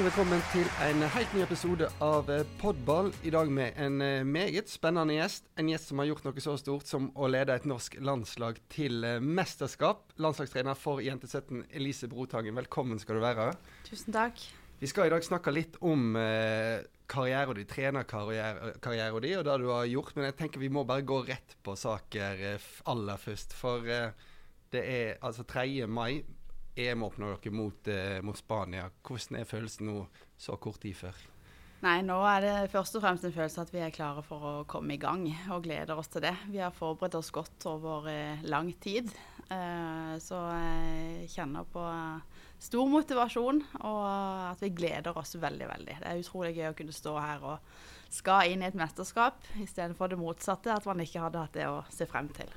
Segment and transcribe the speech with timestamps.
[0.00, 3.10] velkommen til en helt ny episode av eh, Podball.
[3.26, 5.44] I dag med en eh, meget spennende gjest.
[5.60, 9.04] En gjest som har gjort noe så stort som å lede et norsk landslag til
[9.04, 10.06] eh, mesterskap.
[10.16, 12.56] Landslagstrener for Jente17, Elise Brotangen.
[12.56, 13.50] Velkommen skal du være.
[13.90, 14.40] Tusen takk.
[14.80, 19.84] Vi skal i dag snakke litt om karrieren din, trenerkarrieren din, og det du har
[19.90, 20.16] gjort.
[20.16, 22.46] Men jeg tenker vi må bare gå rett på saker
[22.88, 23.52] aller først.
[23.52, 25.84] For det er altså 3.
[25.84, 26.22] mai.
[26.80, 28.88] EM åpner dere mot, eh, mot, Spania.
[29.02, 30.06] Hvordan er følelsen nå
[30.40, 31.18] så kort tid før?
[31.80, 34.52] Nei, Nå er det først og fremst en følelse at vi er klare for å
[34.68, 35.22] komme i gang
[35.54, 36.34] og gleder oss til det.
[36.52, 39.08] Vi har forberedt oss godt over eh, lang tid.
[39.48, 41.84] Eh, så jeg kjenner på
[42.60, 44.02] stor motivasjon og
[44.50, 45.96] at vi gleder oss veldig, veldig.
[46.02, 47.80] Det er utrolig gøy å kunne stå her og
[48.12, 51.80] skal inn i et mesterskap istedenfor det motsatte, at man ikke hadde hatt det å
[51.94, 52.50] se frem til.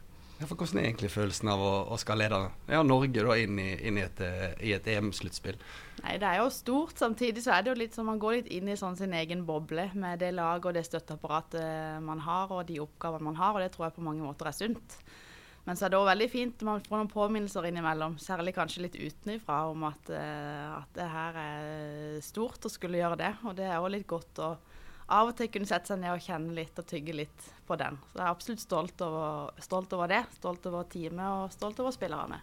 [0.44, 3.56] Ja, for Hvordan er egentlig følelsen av å, å skal lede ja, Norge da, inn,
[3.64, 4.18] i, inn i et,
[4.60, 5.56] et EM-sluttspill?
[6.02, 6.98] Nei, Det er jo stort.
[7.00, 9.46] Samtidig så er det jo litt som man går litt inn i sånn sin egen
[9.48, 13.64] boble med det laget og det støtteapparatet man har og de oppgavene man har, og
[13.64, 14.98] det tror jeg på mange måter er sunt.
[15.64, 19.00] Men så er det òg veldig fint man får noen påminnelser innimellom, særlig kanskje litt
[19.00, 23.32] utenfra, om at, uh, at det her er stort å skulle gjøre det.
[23.48, 24.58] Og det er òg litt godt å
[25.08, 27.98] av og til kunne sette seg ned og kjenne litt og tygge litt på den.
[28.12, 30.24] Så jeg er absolutt stolt over, stolt over det.
[30.38, 32.40] Stolt over teamet og stolt over spillerne.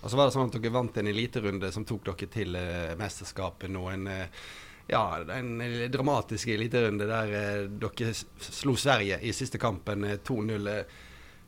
[0.00, 2.96] Og så var det sånn at Dere vant en eliterunde som tok dere til eh,
[2.98, 3.84] mesterskapet nå.
[3.92, 4.46] En, eh,
[4.90, 5.04] ja,
[5.36, 5.60] en
[5.92, 10.70] dramatisk eliterunde der eh, dere slo Sverige i siste kampen 2-0.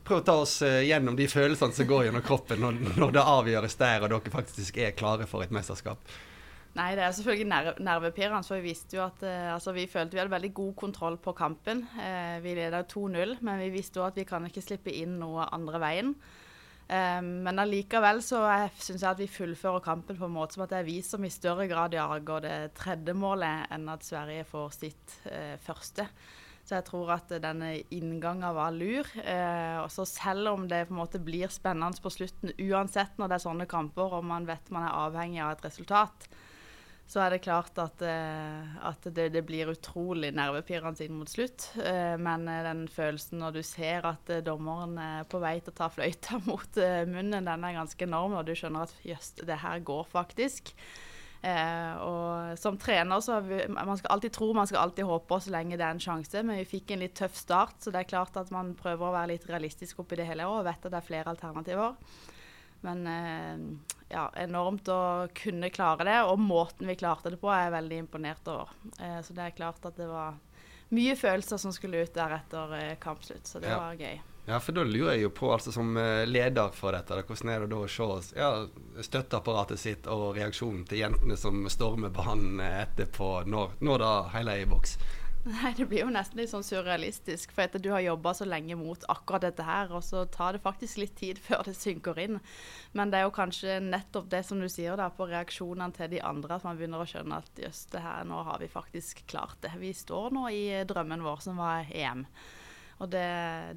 [0.03, 3.79] Prøv å ta oss gjennom de følelsene som går gjennom kroppen når, når det avgjøres
[3.81, 6.03] der og dere faktisk er klare for et mesterskap.
[6.73, 8.47] Nei, det er selvfølgelig nerve, nervepirrende.
[8.49, 11.35] For vi visste jo at eh, altså, vi følte vi hadde veldig god kontroll på
[11.37, 11.85] kampen.
[12.01, 15.45] Eh, vi leda 2-0, men vi visste òg at vi kan ikke slippe inn noe
[15.53, 16.15] andre veien.
[16.89, 18.41] Eh, men allikevel så
[18.73, 21.25] syns jeg at vi fullfører kampen på en måte som at det er vi som
[21.25, 26.09] i større grad jager det tredje målet, enn at Sverige får sitt eh, første.
[26.63, 29.09] Så jeg tror at denne inngangen var lur.
[29.19, 33.39] Eh, også selv om det på en måte blir spennende på slutten, uansett når det
[33.39, 36.29] er sånne kamper og man vet man er avhengig av et resultat,
[37.13, 41.69] så er det klart at, eh, at det, det, blir utrolig nervepirrende inn mot slutt.
[41.85, 45.79] Eh, men eh, den følelsen når du ser at dommeren er på vei til å
[45.83, 46.81] ta fløyta mot
[47.13, 48.39] munnen, den er ganske enorm.
[48.41, 50.73] Og du skjønner at jøss, det her går faktisk.
[51.43, 55.75] Og som trener så vi, Man skal alltid tro, man skal alltid håpe så lenge
[55.75, 56.45] det er en sjanse.
[56.47, 59.17] Men vi fikk en litt tøff start, så det er klart at man prøver å
[59.17, 61.99] være litt realistisk oppi det hele og vet at det er flere alternativer.
[62.83, 63.59] Men eh,
[64.09, 68.01] ja, enormt å kunne klare det, og måten vi klarte det på er jeg veldig
[68.05, 68.75] imponert over.
[68.99, 70.41] Eh, så det er klart at det var
[70.93, 73.79] mye følelser som skulle ut der etter eh, kampslutt, så det ja.
[73.79, 74.21] var gøy.
[74.43, 75.95] Ja, for da lurer jeg jo på, altså som
[76.27, 78.49] leder for dette, hvordan er det da å se ja,
[79.07, 84.65] støtteapparatet sitt og reaksjonen til jentene som stormer banen etterpå, når, når da hele er
[84.65, 84.97] i boks?
[85.43, 87.51] Nei, Det blir jo nesten litt sånn surrealistisk.
[87.51, 90.63] For etter du har jobba så lenge mot akkurat dette her, og så tar det
[90.63, 92.39] faktisk litt tid før det synker inn.
[92.95, 96.23] Men det er jo kanskje nettopp det som du sier da, på reaksjonene til de
[96.23, 99.59] andre, at man begynner å skjønne at jøss, det her, nå har vi faktisk klart
[99.67, 99.75] det.
[99.83, 102.23] Vi står nå i drømmen vår, som var EM.
[103.03, 103.27] Og det,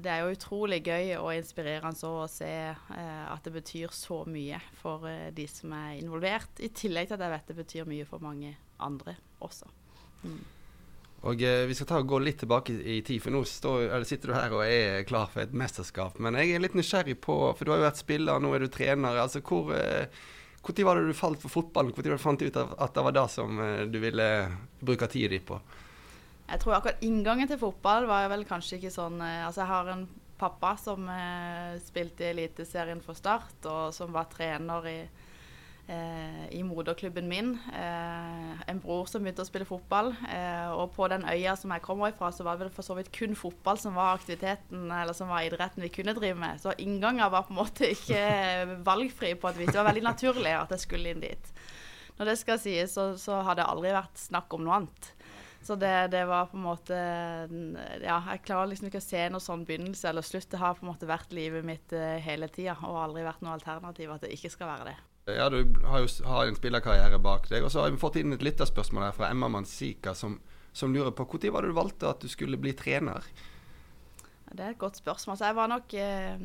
[0.04, 4.60] det, er jo utrolig gøy og inspirerende å se eh, at det betyr så mye
[4.78, 6.62] for eh, de som er involvert.
[6.62, 9.66] I tillegg til at jeg vet det betyr mye for mange andre også.
[10.22, 10.44] Mm.
[11.26, 14.30] Og eh, Vi skal ta og gå litt tilbake i tid, for nå står, sitter
[14.30, 16.20] du her og er klar for et mesterskap.
[16.22, 18.72] Men jeg er litt nysgjerrig på, for du har jo vært spiller, nå er du
[18.72, 19.22] trener.
[19.24, 19.74] altså hvor...
[19.76, 20.06] Eh,
[20.66, 21.92] når var det du falt for fotballen?
[21.94, 24.26] Når fant du ut at det var det som eh, du ville
[24.80, 25.60] bruke tida di på?
[26.46, 29.92] Jeg tror akkurat inngangen til fotball var vel kanskje ikke sånn eh, Altså, jeg har
[29.94, 30.06] en
[30.38, 35.25] pappa som eh, spilte i Eliteserien for Start, og som var trener i eh,
[36.50, 37.52] i moderklubben min.
[37.74, 40.12] Eh, en bror som begynte å spille fotball.
[40.26, 43.12] Eh, og på den øya som jeg kommer ifra, så var det for så vidt
[43.14, 46.60] kun fotball som var aktiviteten, eller som var idretten vi kunne drive med.
[46.62, 48.20] Så inngangen var på en måte ikke
[48.90, 49.72] valgfri på et vis.
[49.72, 51.52] Det var veldig naturlig at jeg skulle inn dit.
[52.16, 55.10] Når det skal sies, så, så har det aldri vært snakk om noe annet.
[55.66, 56.96] Så det, det, var på en måte
[58.04, 60.46] Ja, jeg klarer liksom ikke å se noe sånn begynnelse eller slutt.
[60.52, 64.14] Det har på en måte vært livet mitt hele tida og aldri vært noe alternativ
[64.14, 64.96] at det ikke skal være det.
[65.26, 67.64] Ja, Du har jo har en spillerkarriere bak deg.
[67.66, 70.38] Og så har vi fått inn et lytterspørsmål her fra Emma Mansika, som,
[70.72, 73.26] som lurer på når var det du valgte at du skulle bli trener?
[74.52, 75.36] Det er et godt spørsmål.
[75.36, 76.38] Så jeg var nok eh,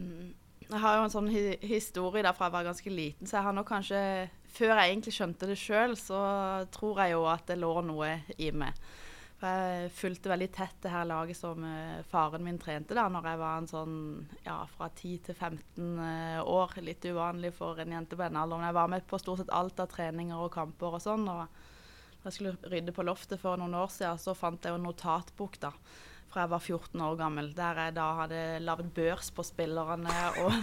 [0.71, 1.29] Jeg har jo en sånn
[1.61, 4.01] historie derfra jeg var ganske liten, så jeg har nok kanskje
[4.49, 6.21] Før jeg egentlig skjønte det sjøl, så
[6.73, 8.73] tror jeg jo at det lå noe i meg.
[9.41, 13.41] Jeg fulgte veldig tett det her laget som uh, faren min trente da når jeg
[13.41, 13.97] var en sånn
[14.45, 16.77] ja, fra 10 til 15 uh, eh, år.
[16.85, 18.67] Litt uvanlig for en jente på den alderen.
[18.69, 21.25] Jeg var med på stort sett alt av treninger og kamper og sånn.
[21.31, 24.81] og da jeg skulle rydde på loftet for noen år siden, så fant jeg jo
[24.83, 25.71] notatbok da,
[26.31, 30.53] fra jeg var 14 år gammel, der jeg da hadde lagd børs på spillerne og,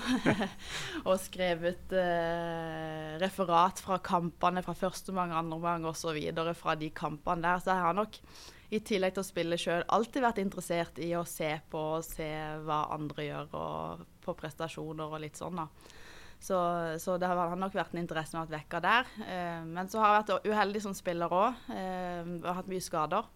[1.09, 6.21] og skrevet eh, referat fra kampene fra første omgang, andre omgang osv.
[6.61, 7.65] fra de kampene der.
[7.65, 8.21] Så jeg har nok,
[8.69, 12.29] i tillegg til å spille sjøl, alltid vært interessert i å se på og se
[12.67, 15.95] hva andre gjør, og på prestasjoner og litt sånn, da.
[16.39, 16.59] Så,
[17.03, 19.09] så, det har nok vært en interesse som har vært vekka der.
[19.27, 21.65] Eh, men så har jeg vært uheldig som spiller òg.
[21.75, 23.27] Eh, har hatt mye skader.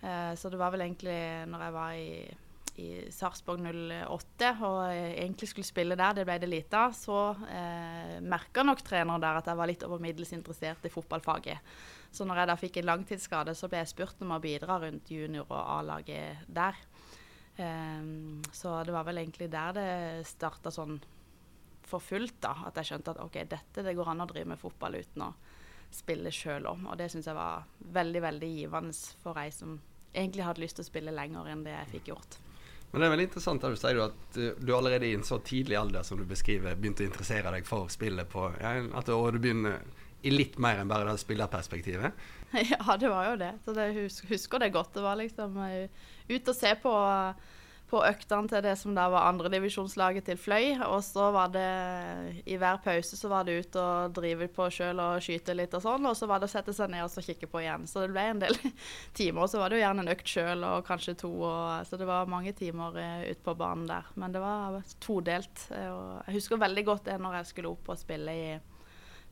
[0.00, 1.18] Eh, så det var vel egentlig
[1.50, 2.12] når jeg var i,
[2.80, 8.20] i Sarpsborg 08 og egentlig skulle spille der, det ble det lite av, så eh,
[8.22, 11.74] merka nok treneren der at jeg var litt over middels interessert i fotballfaget.
[12.10, 15.10] Så når jeg da fikk en langtidsskade, så ble jeg spurt om å bidra rundt
[15.14, 16.78] junior- og A-laget der.
[17.60, 19.88] Um, så det var vel egentlig der det
[20.26, 20.98] starta sånn
[21.86, 22.40] for fullt.
[22.42, 25.26] da, At jeg skjønte at ok, dette det går an å drive med fotball uten
[25.26, 25.32] å
[25.90, 26.84] spille sjøl òg.
[26.86, 29.78] Og det syns jeg var veldig veldig givende for ei som
[30.14, 32.38] egentlig hadde lyst til å spille lenger enn det jeg fikk gjort.
[32.90, 35.76] Men det er veldig interessant at du sier at du allerede i en så tidlig
[35.78, 39.84] alder som du beskriver, begynte å interessere deg for spillet på ja, at du begynner
[40.22, 42.28] i litt mer enn bare det spillerperspektivet?
[42.72, 43.52] Ja, det var jo det.
[43.62, 44.90] Så jeg husker det godt.
[44.96, 46.94] Det var liksom uh, ut og se på
[47.90, 50.76] på øktene til det som da var andredivisjonslaget til Fløy.
[50.86, 51.66] Og så var det
[52.46, 55.82] i hver pause så var det ut og drive på sjøl og skyte litt og
[55.84, 56.06] sånn.
[56.06, 57.88] Og så var det å sette seg ned og så kikke på igjen.
[57.90, 58.56] Så det ble en del
[59.18, 59.44] timer.
[59.44, 61.32] Og så var det jo gjerne en økt sjøl og kanskje to.
[61.50, 64.10] Og, så det var mange timer uh, ute på banen der.
[64.20, 65.66] Men det var todelt.
[65.70, 68.50] Og jeg husker veldig godt det når jeg skulle opp og spille i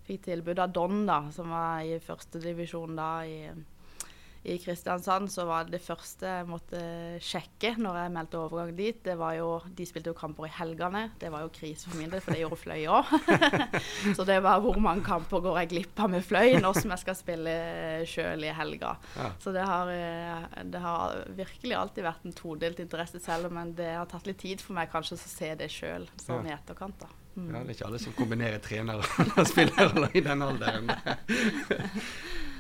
[0.09, 3.11] Fikk tilbud av Don, da, som var i førstedivisjon da.
[3.29, 3.41] i
[4.49, 6.81] i Kristiansand, så var det første jeg måtte
[7.25, 11.03] sjekke når jeg meldte overgang dit, det var jo De spilte jo kamper i helgene.
[11.21, 13.13] Det var jo krise for min del, for det gjorde Fløy òg.
[14.17, 17.03] så det var hvor mange kamper går jeg glipp av med Fløy nå som jeg
[17.05, 17.55] skal spille
[18.09, 18.95] sjøl i helga.
[19.19, 19.31] Ja.
[19.43, 23.91] Så det har, eh, det har, virkelig alltid vært en todelt interesse selv, men det
[23.97, 26.55] har tatt litt tid for meg kanskje å se det sjøl, sånn ja.
[26.55, 27.03] i etterkant.
[27.03, 27.18] da.
[27.39, 27.55] Mm.
[27.55, 30.91] Ja, det er ikke alle som kombinerer trener og spiller i den alderen.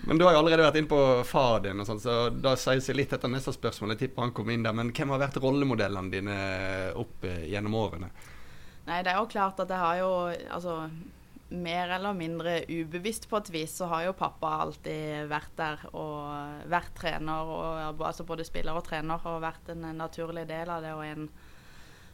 [0.08, 2.80] Men du har jo allerede vært inne på far din, og sånt, så da sier
[2.84, 3.96] seg litt etter neste spørsmål.
[3.96, 4.76] Jeg tipper han kom inn der.
[4.76, 6.38] Men hvem har vært rollemodellene dine
[6.96, 8.08] opp gjennom årene?
[8.88, 10.78] Nei, det er jo klart at jeg har jo altså
[11.48, 16.64] mer eller mindre ubevisst på et vis, så har jo pappa alltid vært der og
[16.68, 20.94] vært trener, og, altså både spiller og trener, og vært en naturlig del av det.
[20.96, 21.28] og en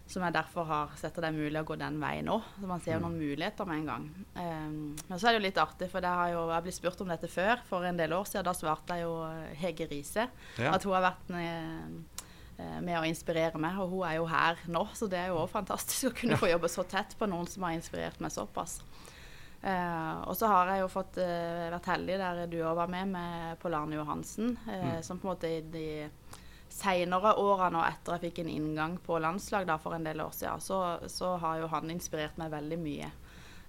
[0.06, 2.44] som jeg derfor har sett at det er mulig å gå den veien òg.
[2.58, 3.06] Så man ser jo mm.
[3.06, 4.08] noen muligheter med en gang.
[4.36, 4.74] Um,
[5.08, 7.12] men så er det jo litt artig, for det har jo, jeg blitt spurt om
[7.14, 8.44] dette før, for en del år siden.
[8.46, 10.28] Da svarte jeg jo eh, Hege Riise
[10.60, 10.74] ja.
[10.74, 12.20] at hun har vært med,
[12.58, 14.84] eh, med å inspirere meg, og hun er jo her nå.
[14.92, 17.64] Så det er jo òg fantastisk å kunne få jobbe så tett på noen som
[17.64, 18.82] har inspirert meg såpass.
[19.64, 23.08] Uh, og så har jeg jo fått uh, vært heldig der du òg var med,
[23.14, 24.98] med Polarne Johansen, uh, mm.
[25.06, 25.86] som på en måte i de
[26.74, 30.34] seinere årene og etter jeg fikk en inngang på landslag da, for en del år
[30.34, 30.80] siden, så,
[31.10, 33.10] så, har jo han inspirert meg veldig mye.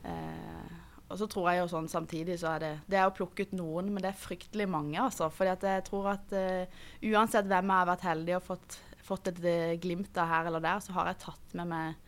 [0.05, 0.73] Eh,
[1.05, 3.53] og så tror jeg jo sånn samtidig så er det Det er å plukke ut
[3.53, 5.29] noen, men det er fryktelig mange, altså.
[5.33, 9.43] For jeg tror at eh, uansett hvem jeg har vært heldig og fått, fått et
[9.45, 12.01] uh, glimt av her eller der, så har jeg tatt med meg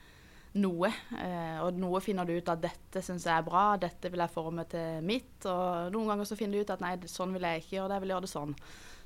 [0.58, 0.90] noe.
[1.14, 4.34] Eh, og noe finner du ut at dette syns jeg er bra, dette vil jeg
[4.34, 5.38] forme til mitt.
[5.46, 8.00] Og noen ganger så finner du ut at nei, sånn vil jeg ikke gjøre det,
[8.00, 8.58] jeg vil gjøre det sånn.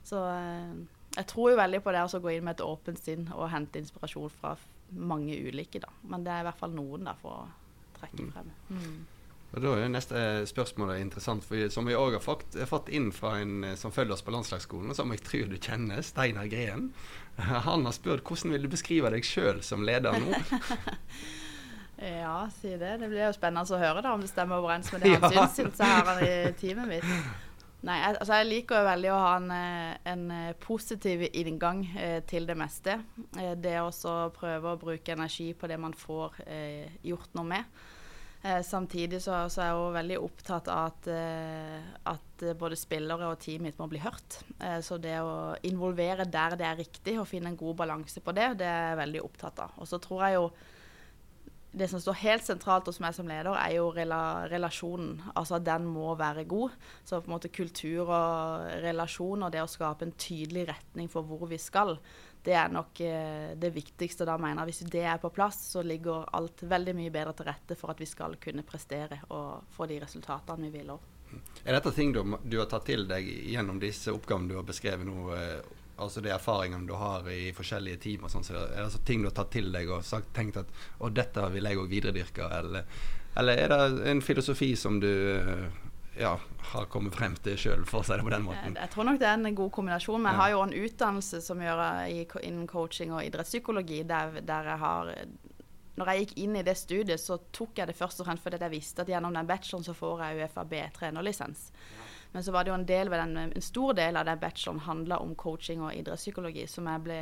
[0.08, 0.24] Så
[1.15, 3.82] jeg tror jo veldig på det å gå inn med et åpent sinn og hente
[3.82, 4.56] inspirasjon fra
[4.91, 5.91] mange ulike, da.
[6.08, 8.32] Men det er i hvert fall noen da, for å trekke mm.
[8.36, 8.53] frem.
[8.70, 9.01] Mm.
[9.51, 13.36] Og Da er neste spørsmål interessant, for som vi òg har fått, fått, inn fra
[13.41, 16.94] en eh, som følger oss på landslagsskolen, som jeg tror du kjenner, Steinar Green.
[17.68, 20.39] Han har spurt hvordan vil du beskrive deg sjøl som leder nå?
[22.24, 22.96] ja, si det.
[23.03, 25.48] Det blir jo spennende å høre da, om det stemmer overens med det han ja.
[25.51, 27.50] syns, så har han i teamet mitt.
[27.82, 32.20] Nei, altså jeg liker jo veldig å ha en, eh, en eh, positiv inngang eh,
[32.30, 33.00] til det meste.
[33.40, 33.90] Eh, det å
[34.36, 37.82] prøve å bruke energi på det man får eh, gjort noe med.
[38.46, 41.10] Eh, samtidig så, så, er jeg jo veldig opptatt av at,
[42.14, 44.42] at både spillere og teamet mitt må bli hørt.
[44.86, 48.52] så det å involvere der det er riktig, og finne en god balanse på det,
[48.62, 49.74] det er jeg veldig opptatt av.
[49.82, 50.48] Og så tror jeg jo
[51.72, 55.22] det som står helt sentralt hos meg som leder, er jo rela relasjonen.
[55.32, 56.74] Altså at den må være god.
[57.08, 61.28] Så på en måte kultur og relasjon og det å skape en tydelig retning for
[61.28, 61.96] hvor vi skal,
[62.44, 64.28] det er nok eh, det viktigste.
[64.28, 67.78] Da mener Hvis det er på plass, så ligger alt veldig mye bedre til rette
[67.80, 71.10] for at vi skal kunne prestere og få de resultatene vi vil òg.
[71.63, 75.08] Er dette ting du, du, har tatt til deg gjennom disse oppgavene du har beskrevet
[75.08, 75.30] nå?
[75.38, 79.03] Eh, altså de erfaringene du har i forskjellige team, og sånn, så er det altså
[79.08, 81.91] ting du har tatt til deg og sagt, tenkt at å, dette vil jeg òg
[81.91, 82.89] videredyrke, eller,
[83.39, 85.67] eller, er det en filosofi som du uh,
[86.20, 86.34] ja,
[86.74, 88.75] har kommet frem til sjøl, for å si det på den måten?
[88.75, 90.20] Jeg tror nok det er en god kombinasjon.
[90.22, 91.86] Men jeg har jo en utdannelse som gjør
[92.43, 95.15] innen coaching og idrettspsykologi, der, der jeg har
[96.00, 98.62] når jeg gikk inn i det studiet, så tok jeg det først og fremst fordi
[98.63, 101.67] jeg visste at gjennom den bacheloren så får jeg UFAB-trenerlisens.
[102.32, 105.20] Men så var det jo en, del den, en stor del av den bacheloren handla
[105.20, 107.22] om coaching og idrettspsykologi, som jeg ble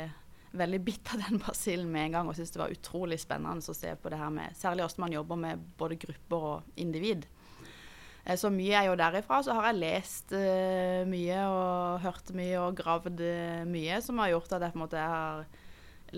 [0.50, 3.76] veldig bitt av den basillen med en gang og syntes det var utrolig spennende å
[3.76, 7.26] se på det her med Særlig hvordan man jobber med både grupper og individ.
[8.24, 9.40] Eh, så mye er jo derifra.
[9.46, 14.34] Så har jeg lest uh, mye og hørt mye og gravd uh, mye, som har
[14.34, 15.44] gjort at jeg på en måte har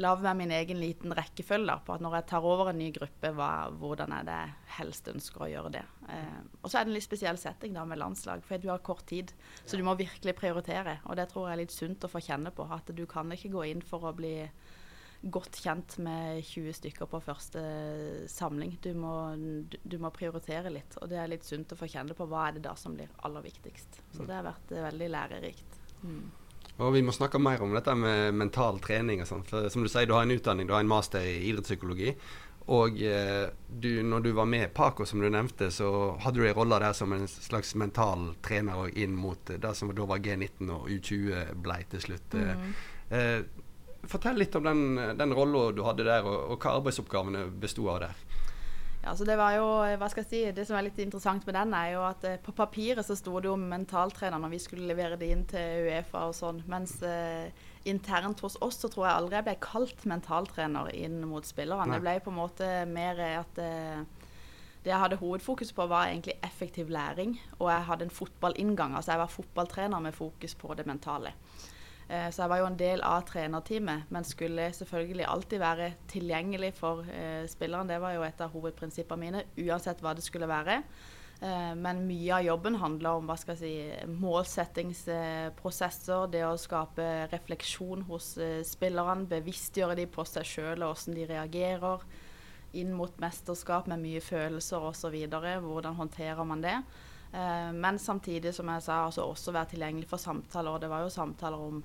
[0.01, 3.33] lagd meg min egen liten rekkefølge på at når jeg tar over en ny gruppe,
[3.37, 5.85] hva, hvordan er det jeg helst ønsker å gjøre det.
[6.13, 8.85] Eh, og så er det en litt spesiell setting da med landslag, for du har
[8.85, 9.35] kort tid.
[9.65, 10.99] Så du må virkelig prioritere.
[11.09, 12.69] Og det tror jeg er litt sunt å få kjenne på.
[12.73, 14.37] At du kan ikke gå inn for å bli
[15.23, 17.61] godt kjent med 20 stykker på første
[18.31, 18.75] samling.
[18.83, 19.15] Du må,
[19.83, 22.57] du må, prioritere litt, og det er litt sunt å få kjenne på hva er
[22.57, 24.03] det da som blir aller viktigst.
[24.17, 25.79] Så det har vært eh, veldig lærerikt.
[26.03, 26.25] Mm.
[26.79, 29.21] Og Vi må snakke mer om dette med mental trening.
[29.21, 29.49] og sånt.
[29.49, 32.15] For Som du sier, du har en utdanning, du har en master i idrettspsykologi.
[32.73, 36.55] Og eh, du, når du var med Paco, som du nevnte, så hadde du en
[36.55, 40.89] rolle der som en slags mental trener inn mot det som da var G19 og
[40.89, 42.39] U20 blei til slutt.
[42.39, 42.73] Mm.
[43.11, 43.41] Eh,
[44.03, 48.01] Fortell litt om den, den rolla du hadde der, og, og hva arbeidsoppgavene bestod av
[48.03, 48.23] der.
[49.03, 49.67] Ja, så Det var jo,
[49.99, 52.39] hva skal jeg si, det som er litt interessant med den, er jo at eh,
[52.39, 56.29] på papiret så sto det jo mentaltrener når vi skulle levere det inn til Uefa
[56.31, 56.61] og sånn.
[56.71, 57.51] Mens eh,
[57.91, 61.99] internt hos oss så tror jeg aldri jeg ble kalt mentaltrener inn mot spillerne.
[61.99, 64.05] Det ble på en måte mer at eh,
[64.83, 67.37] det jeg hadde hovedfokus på, var egentlig effektiv læring.
[67.59, 68.97] Og jeg hadde en fotballinngang.
[68.99, 71.35] Altså jeg var fotballtrener med fokus på det mentale.
[72.09, 76.73] Eh, så jeg var jo en del av trenerteamet, men skulle selvfølgelig alltid være tilgjengelig
[76.79, 77.49] for spilleren.
[77.49, 77.89] spillerne.
[77.89, 80.83] Det var jo et av hovedprinsippene mine, uansett hva det skulle være.
[81.43, 83.75] Eh, men mye av jobben handler om hva skal jeg si,
[84.23, 88.27] målsettingsprosesser, det å skape refleksjon hos
[88.69, 91.99] spillerne, bevisstgjøre de på seg sjøl og hvordan de reagerer
[92.73, 95.17] inn mot mesterskap med mye følelser osv.
[95.29, 96.79] Hvordan håndterer man det?
[97.33, 100.75] Men samtidig, som jeg sa, altså også være tilgjengelig for samtaler.
[100.75, 101.79] Og det var jo samtaler om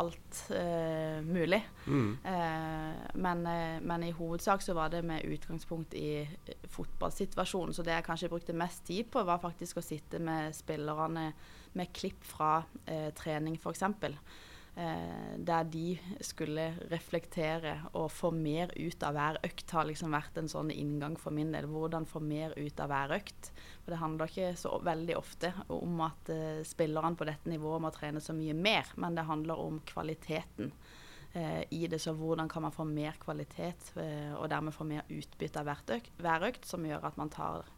[0.00, 1.60] alt uh, mulig.
[1.86, 2.16] Mm.
[2.24, 3.42] Uh, men,
[3.84, 6.24] men, i hovedsak så var det med utgangspunkt i
[6.72, 7.74] fotballsituasjonen.
[7.74, 11.28] Så det jeg kanskje brukte mest tid på, var faktisk å sitte med spillerne
[11.74, 12.62] med klipp fra
[13.18, 13.82] trening, f.eks.
[14.76, 20.40] Eh, der de skulle reflektere og få mer ut av hver økt, har liksom vært
[20.40, 21.68] en sånn inngang for min del.
[21.70, 23.52] Hvordan få mer ut av hver økt.
[23.84, 27.94] For det handler ikke så veldig ofte om at eh, spillerne på dette nivået må
[27.94, 30.74] trene så mye mer, men det handler om kvaliteten
[31.36, 32.00] uh, i det.
[32.02, 35.70] Så hvordan kan man få mer kvalitet, uh, og dermed få mer utbytte av
[36.18, 37.70] hver økt, som gjør at man tar,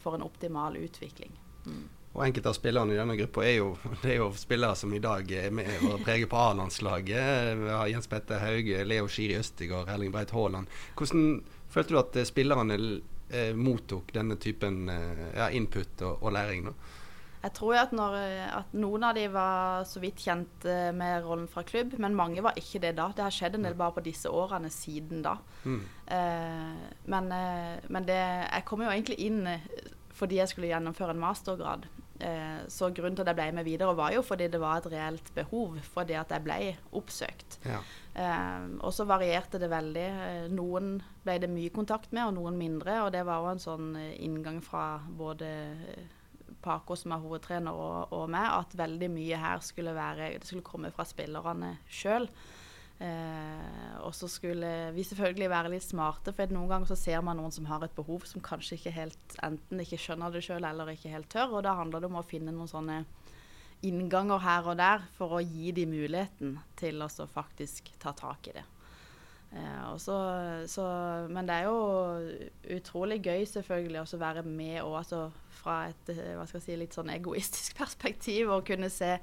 [0.00, 1.34] får en optimal utvikling.
[1.66, 1.88] Mm.
[2.10, 3.70] Og enkelte av spillerne i denne gruppa er jo,
[4.02, 7.58] det er jo spillere som i dag er med og preger på A-landslaget.
[7.60, 10.70] Vi har Jens Petter Hauge, Leo Skiri Østigård, Erling Breit Haaland.
[10.98, 12.80] Hvordan følte du at spillerne
[13.30, 16.66] eh, mottok denne typen eh, input og, og, læring?
[16.66, 16.74] nå?
[17.40, 18.16] Jeg tror at, når,
[18.58, 22.42] at, noen av de var så vidt kjent eh, med rollen fra klubb, men mange
[22.44, 23.06] var ikke det da.
[23.16, 25.38] Det har skjedd en del bare på disse årene siden da.
[25.62, 25.80] Mm.
[26.10, 29.46] Eh, men, eh, men det, jeg kom jo egentlig inn
[30.20, 31.88] fordi jeg skulle gjennomføre en mastergrad.
[32.20, 34.90] Eh, så grunnen til at jeg ble med videre, var jo fordi det var et
[34.92, 35.78] reelt behov.
[35.94, 36.60] Fordi at jeg ble
[37.00, 37.58] oppsøkt.
[37.64, 37.80] Ja.
[38.14, 40.06] Eh, og så varierte det veldig.
[40.28, 43.00] Eh, noen ble det mye kontakt med, og noen mindre.
[43.06, 46.08] Og det var jo en sånn eh, inngang fra både eh,
[46.60, 50.66] Paco, som er hovedtrener, og, og meg, at veldig mye her skulle, være, det skulle
[50.66, 52.28] komme fra spillerne sjøl.
[53.00, 57.38] Eh, og så skulle vi selvfølgelig være litt smarte, for noen ganger så ser man
[57.40, 60.92] noen som har et behov som kanskje ikke helt enten ikke skjønner det sjøl eller
[60.92, 61.56] ikke helt tør.
[61.56, 63.04] Og da handler det om å finne noen sånne
[63.86, 68.56] innganger her og der for å gi de muligheten til å faktisk ta tak i
[68.58, 68.66] det.
[69.56, 70.16] Eh, så,
[70.68, 70.84] så,
[71.32, 75.22] men det er jo utrolig gøy selvfølgelig å være med òg, altså
[75.60, 79.16] fra et jeg si, litt sånn egoistisk perspektiv og kunne se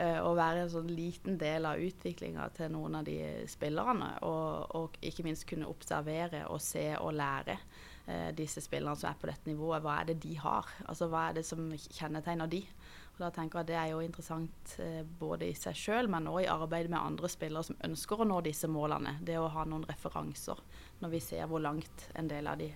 [0.00, 3.18] å være en sånn liten del av utviklinga til noen av de
[3.50, 4.14] spillerne.
[4.24, 7.58] Og, og, ikke minst kunne observere og se og lære
[8.06, 9.82] eh, disse spillerne som er på dette nivået.
[9.84, 10.70] Hva er det de har?
[10.86, 12.62] Altså Hva er det som kjennetegner de?
[13.12, 16.30] Og da tenker jeg at Det er jo interessant uh, både i seg sjøl, men
[16.30, 19.18] òg i arbeid med andre spillere som ønsker å nå disse målene.
[19.20, 20.64] Det å ha noen referanser
[21.04, 22.72] når vi ser hvor langt en del av de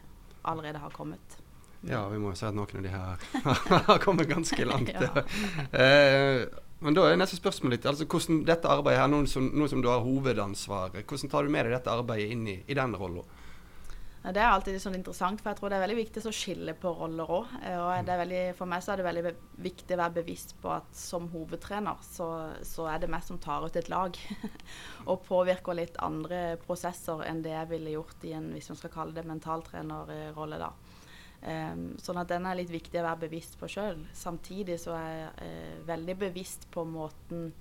[0.46, 1.40] allerede har kommet.
[1.86, 3.26] Ja, vi må jo si at noen av de her
[3.88, 4.92] har kommet ganske langt.
[5.00, 5.24] ja.
[6.84, 9.80] Men da er neste spørsmål litt, altså hvordan dette arbeidet her, nå som, nå som,
[9.80, 13.24] du har hovedansvaret, hvordan tar du med deg dette arbeidet inn i, i den rolla?
[14.26, 16.90] Det er alltid sånn interessant, for jeg tror det er veldig viktig å skille på
[16.98, 17.52] roller òg.
[17.78, 18.10] Og
[18.58, 22.26] for meg så er det veldig viktig å være bevisst på at som hovedtrener så,
[22.66, 24.18] så er det meg som tar ut et lag.
[25.10, 28.94] og påvirker litt andre prosesser enn det jeg ville gjort i en hvis man skal
[28.98, 30.58] kalle det mentaltrenerrolle.
[30.58, 30.72] da.
[31.46, 34.00] Um, sånn at den er litt viktig å være bevisst på sjøl.
[34.18, 37.52] Samtidig så er jeg uh, veldig bevisst på måten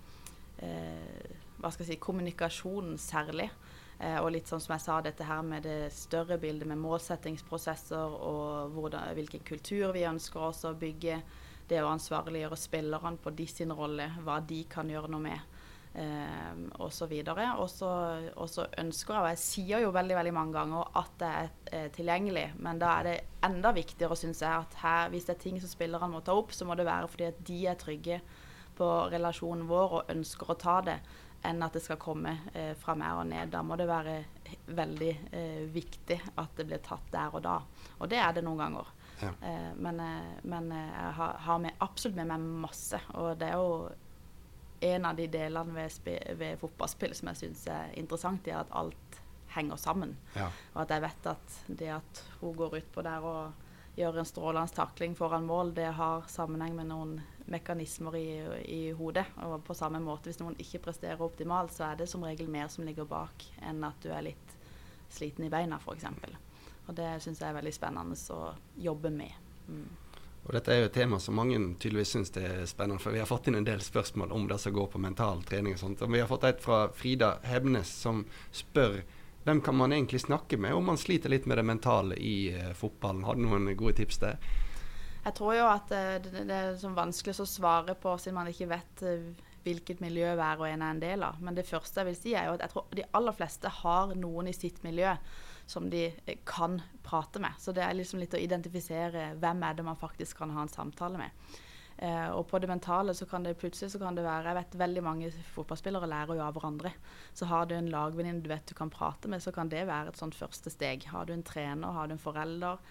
[0.58, 3.52] uh, Hva skal jeg si Kommunikasjonen særlig.
[4.00, 8.18] Uh, og litt sånn som jeg sa, dette her med det større bildet med målsettingsprosesser
[8.18, 11.22] og hvordan, hvilken kultur vi ønsker oss å bygge.
[11.70, 15.55] Det å ansvarliggjøre spillerne på de sin rolle, hva de kan gjøre noe med
[15.96, 17.14] eh, osv.
[17.26, 21.52] Og så ønsker jeg, og jeg sier jo veldig veldig mange ganger at det er
[21.72, 25.44] eh, tilgjengelig, men da er det enda viktigere, syns jeg, at her, hvis det er
[25.46, 28.20] ting som spillerne må ta opp, så må det være fordi at de er trygge
[28.76, 30.98] på relasjonen vår og ønsker å ta det,
[31.46, 33.52] enn at det skal komme eh, fra meg og ned.
[33.54, 34.20] Da må det være
[34.76, 37.60] veldig eh, viktig at det blir tatt der og da.
[38.00, 38.90] Og det er det noen ganger.
[39.22, 39.32] Ja.
[39.42, 43.00] Eh, men, eh, men, jeg har, har med, absolutt med meg masse.
[43.14, 43.78] Og det er jo
[44.86, 49.22] en av de delene ved, ved fotballspill som jeg syns er interessant, er at alt
[49.56, 50.16] henger sammen.
[50.36, 50.50] Ja.
[50.74, 53.66] Og at jeg vet at det at hun går utpå der og
[53.96, 57.14] gjør en strålende takling foran mål, det har sammenheng med noen
[57.52, 58.28] mekanismer i,
[58.68, 59.26] i, hodet.
[59.46, 62.68] Og på samme måte, hvis noen ikke presterer optimalt, så er det som regel mer
[62.74, 64.58] som ligger bak enn at du er litt
[65.16, 66.10] sliten i beina, f.eks.
[66.86, 68.42] Og det syns jeg er veldig spennende å
[68.82, 69.32] jobbe med.
[69.70, 69.88] Mm.
[70.46, 73.30] Og Dette er jo et tema som mange tydeligvis syns er spennende, for vi har
[73.30, 76.04] fått inn en del spørsmål om det som går på mental trening og sånt.
[76.06, 78.22] Og vi har fått et fra Frida Hebnes som
[78.54, 79.00] spør
[79.46, 82.72] hvem kan man egentlig snakke med om man sliter litt med det mentale i uh,
[82.78, 83.26] fotballen.
[83.26, 84.38] Har du noen gode tips der?
[85.26, 88.50] Jeg tror jo at uh, det, det, er sånn vanskelig å svare på siden man
[88.50, 91.42] ikke vet uh, hvilket miljø hver og en er en del av.
[91.42, 94.14] Men det første jeg vil si er jo at jeg tror de aller fleste har
[94.18, 95.14] noen i sitt miljø
[95.66, 97.54] som de eh, kan prate med.
[97.60, 100.72] Så det er liksom litt å identifisere hvem er det man faktisk kan ha en
[100.72, 101.56] samtale med.
[101.98, 104.74] Eh, og på det mentale så kan det plutselig så kan det være Jeg vet
[104.82, 106.92] veldig mange fotballspillere lærer jo av hverandre.
[107.34, 110.12] Så har du en lagvenninne du vet du kan prate med, så kan det være
[110.12, 111.08] et sånt første steg.
[111.12, 112.82] Har du en trener, har du en forelder,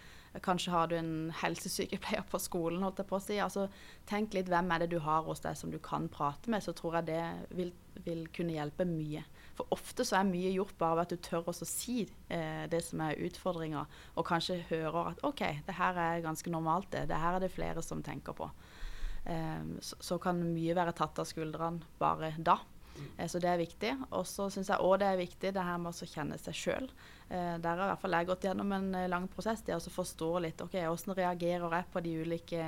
[0.42, 3.38] kanskje har du en helsesykepleier på skolen, holdt jeg på å si.
[3.42, 3.68] Altså,
[4.11, 6.75] tenk litt hvem er det du har hos deg som du kan prate med, så
[6.77, 7.23] tror jeg det
[7.55, 7.70] vil,
[8.07, 9.23] vil kunne hjelpe mye.
[9.55, 12.01] For ofte så er mye gjort bare ved at du tør å si
[12.33, 13.85] eh, det som er utfordringa,
[14.18, 17.07] og kanskje hører at OK, det her er ganske normalt, det.
[17.11, 18.51] Det her er det flere som tenker på.
[19.25, 22.59] Eh, så, så, kan mye være tatt av skuldrene bare da.
[23.17, 23.93] Eh, så det er viktig.
[24.11, 26.89] Og så syns jeg òg det er viktig det her med å kjenne seg sjøl.
[27.29, 29.65] Eh, der har i hvert fall jeg gått gjennom en eh, lang prosess.
[29.67, 32.65] Det å forstå litt ok, hvordan reagerer jeg på de ulike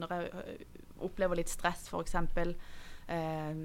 [0.00, 0.56] Når jeg
[1.04, 2.18] opplever litt stress, f.eks.
[3.04, 3.56] Eh,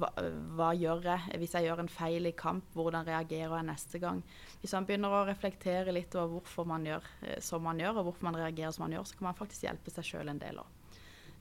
[0.00, 0.08] hva,
[0.56, 2.70] hva, gjør jeg hvis jeg gjør en feil i kamp?
[2.76, 4.22] Hvordan reagerer jeg neste gang?
[4.62, 8.08] Hvis man begynner å reflektere litt over hvorfor man gjør eh, som man gjør, og
[8.08, 10.62] hvorfor man reagerer som man gjør, så kan man faktisk hjelpe seg sjøl en del
[10.62, 10.78] òg.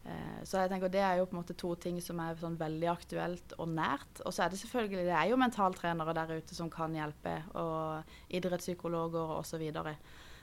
[0.05, 2.57] Eh, så jeg tenker Det er jo på en måte to ting som er sånn
[2.59, 4.23] veldig aktuelt og nært.
[4.25, 8.33] Og så er det selvfølgelig det er jo mentaltrenere der ute som kan hjelpe, og
[8.33, 9.63] idrettspsykologer osv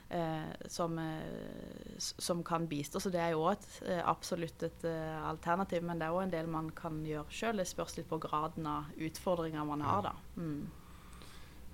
[0.08, 3.00] eh, som, eh, som, kan bistå.
[3.00, 5.82] Så det er jo et, eh, absolutt et uh, alternativ.
[5.84, 7.62] Men det er òg en del man kan gjøre sjøl.
[7.62, 10.14] Det spørs litt på graden av utfordringer man har, da.
[10.36, 10.68] Mm.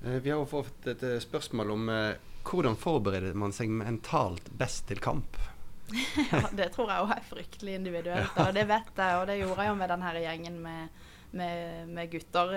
[0.05, 5.01] Vi har jo fått et spørsmål om eh, hvordan forbereder man seg mentalt best til
[5.01, 5.39] kamp?
[6.33, 8.37] ja, det tror jeg òg er fryktelig individuelt.
[8.45, 11.01] Og det vet jeg, og det gjorde jeg jo med denne gjengen med,
[11.37, 12.55] med, med gutter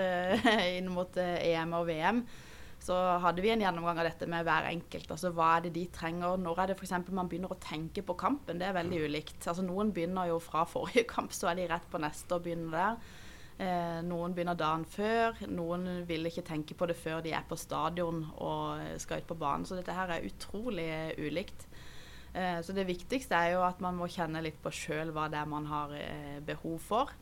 [0.78, 2.22] inn mot EM og VM
[2.82, 5.10] så hadde vi en gjennomgang av dette med hver enkelt.
[5.10, 6.38] altså Hva er det de trenger?
[6.40, 6.94] Når er det f.eks.
[7.10, 8.60] man begynner å tenke på kampen?
[8.60, 9.40] Det er veldig ulikt.
[9.42, 12.76] altså Noen begynner jo fra forrige kamp, så er de rett på neste og begynner
[12.78, 13.16] der.
[13.58, 15.42] Eh, noen begynner dagen før.
[15.50, 19.40] Noen vil ikke tenke på det før de er på stadion og skal ut på
[19.42, 19.66] banen.
[19.66, 20.88] Så dette her er utrolig
[21.18, 21.67] ulikt.
[22.34, 25.40] Eh, så det viktigste er jo at man må kjenne litt på sjøl hva det
[25.40, 27.14] er man har eh, behov for.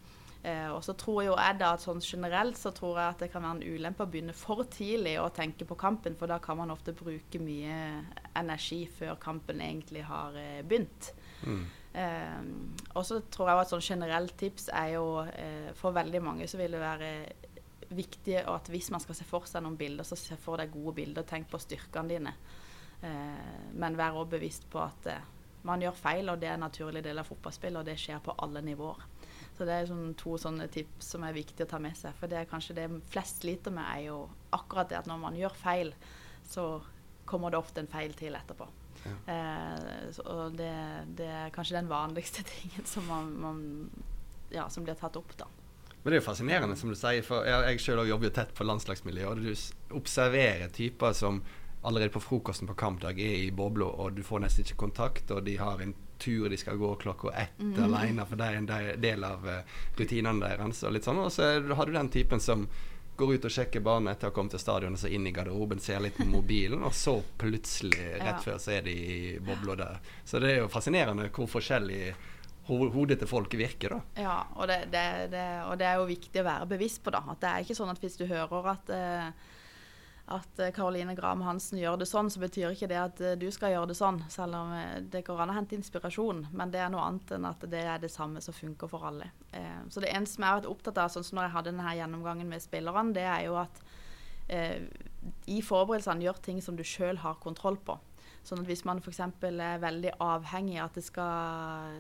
[0.43, 3.31] Eh, og så tror jo jeg da at sånn generelt så tror jeg at det
[3.33, 6.61] kan være en ulempe å begynne for tidlig å tenke på kampen, for da kan
[6.61, 7.81] man ofte bruke mye
[8.39, 10.37] energi før kampen egentlig har
[10.69, 11.11] begynt.
[11.47, 11.65] Mm.
[11.97, 12.41] Eh,
[12.93, 16.59] og så tror jeg at sånn generelt tips er jo eh, For veldig mange så
[16.61, 17.11] vil det være
[17.97, 20.97] viktig at hvis man skal se for seg noen bilder, så se for deg gode
[20.99, 21.25] bilder.
[21.25, 22.33] Tenk på styrkene dine.
[23.05, 25.33] Eh, men vær òg bevisst på at eh,
[25.67, 28.35] man gjør feil, og det er en naturlig del av fotballspill, og det skjer på
[28.43, 29.03] alle nivåer.
[29.57, 32.15] Så det er sånn to sånne tips som er viktig å ta med seg.
[32.21, 34.19] For det er kanskje det flest sliter med, er jo
[34.57, 35.95] akkurat det at når man gjør feil,
[36.47, 36.67] så
[37.27, 38.69] kommer det ofte en feil til etterpå.
[39.07, 39.15] Ja.
[39.33, 40.73] Eh, og det,
[41.19, 43.63] det, er kanskje den vanligste tingen som, man, man,
[44.55, 45.49] ja, som blir tatt opp, da.
[46.03, 47.25] Men det er jo fascinerende, som du sier.
[47.27, 51.41] For jeg, jeg selv jobber jo tett på landslagsmiljøet, og du observerer typer som
[51.87, 55.45] allerede på frokosten på kampdag er i bobla, og du får nesten ikke kontakt, og
[55.47, 57.79] de har en tur de skal gå klokka ett mm.
[57.85, 60.83] alene, for det er en del av uh, rutinene deres.
[60.83, 62.67] Og litt sånn, og så har du den typen som
[63.17, 65.81] går ut og sjekker banen etter å ha kommet til stadionet, så inn i garderoben,
[65.81, 70.01] ser litt på mobilen, og så plutselig, rett før, så er de i bobla der.
[70.25, 72.01] Så det er jo fascinerende hvor forskjellig
[72.67, 74.25] hodet til folk virker, da.
[74.27, 77.23] Ja, og det, det, det, og det, er jo viktig å være bevisst på, da.
[77.31, 79.55] At det er ikke sånn at hvis du hører at uh,
[80.27, 83.71] at eh, Graham Hansen gjør det sånn, så betyr ikke det at eh, du skal
[83.77, 84.19] gjøre det sånn.
[84.33, 86.49] Selv om eh, det går an å hente inspirasjon.
[86.51, 89.31] Men det er noe annet enn at det er det samme som funker for alle.
[89.89, 92.51] så det eneste jeg har vært opptatt av, sånn som når jeg hadde denne gjennomgangen
[92.51, 93.79] med spillerne, det er jo at
[95.51, 97.97] i forberedelsene gjør ting som du sjøl har kontroll på.
[98.47, 99.21] Sånn at hvis man f.eks.
[99.43, 101.97] er veldig avhengig av at det skal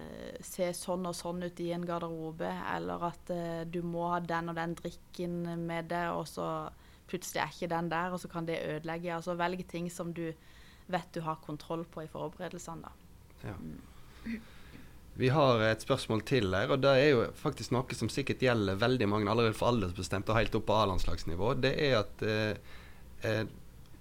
[0.47, 3.33] se sånn og sånn ut i en garderobe, eller at
[3.73, 6.51] du må ha den og den drikken med deg, og så
[7.11, 9.15] plutselig er ikke den der, og så kan det ødelegge.
[9.15, 10.29] Altså velg ting som du
[10.87, 12.87] vet du har kontroll på i forberedelsene.
[12.87, 13.49] da.
[13.49, 13.57] Ja.
[13.59, 14.41] Mm.
[15.17, 18.77] Vi har et spørsmål til her, og det er jo faktisk noe som sikkert gjelder
[18.77, 21.55] veldig mange allerede for aldersbestemt og helt opp på A-landslagsnivå.
[21.65, 22.59] Det er at eh,
[23.25, 23.47] eh,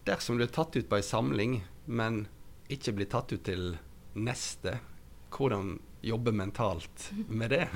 [0.07, 2.25] dersom du er tatt ut på ei samling, men
[2.67, 3.77] ikke blir tatt ut til
[4.15, 4.75] neste,
[5.31, 7.67] hvordan jobbe mentalt med det.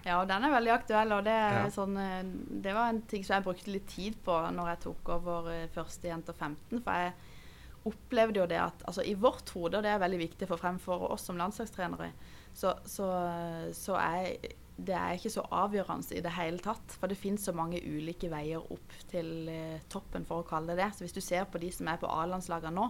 [0.00, 1.12] Ja, den er veldig aktuell.
[1.12, 1.64] og det, ja.
[1.72, 2.22] sånn, eh,
[2.64, 5.66] det, var en ting som jeg brukte litt tid på når jeg tok over eh,
[5.74, 6.80] første Jenter 15.
[6.80, 7.12] For jeg
[7.90, 11.04] opplevde jo det at altså, i vårt hode, og det er veldig viktig for fremfor
[11.10, 12.10] oss som landslagstrenere,
[12.56, 13.10] så, så,
[13.76, 16.96] så er det er ikke så avgjørende i det hele tatt.
[16.98, 20.84] For det finnes så mange ulike veier opp til eh, toppen, for å kalle det
[20.84, 20.90] det.
[20.96, 22.88] Så hvis du ser på de som er på A-landslagene nå,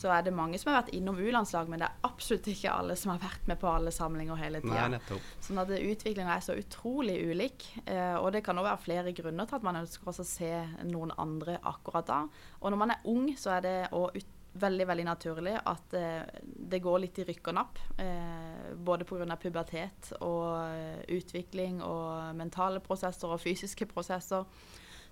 [0.00, 2.96] så er det mange som har vært innom U-landslag, men det er absolutt ikke alle
[2.96, 5.00] som har vært med på alle samlinger hele tida.
[5.44, 7.68] Sånn at utviklinga er så utrolig ulik.
[7.84, 10.52] Eh, og det kan òg være flere grunner til at man ønsker å se
[10.88, 12.20] noen andre akkurat da.
[12.60, 14.20] Og når man er ung, så er det òg
[14.52, 17.80] veldig veldig naturlig at eh, det går litt i rykk og napp.
[18.02, 19.36] Eh, både pga.
[19.36, 24.46] pubertet og eh, utvikling og mentale prosesser og fysiske prosesser.